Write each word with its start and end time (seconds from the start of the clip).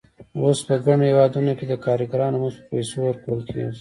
اوس 0.41 0.59
په 0.67 0.75
ګڼو 0.85 1.03
هېوادونو 1.09 1.51
کې 1.57 1.65
د 1.67 1.73
کارګرانو 1.85 2.39
مزد 2.41 2.57
په 2.61 2.65
پیسو 2.71 2.95
ورکول 3.07 3.39
کېږي 3.49 3.69